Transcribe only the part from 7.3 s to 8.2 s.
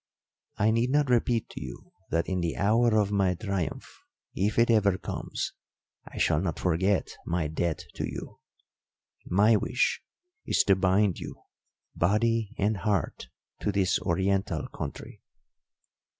debt to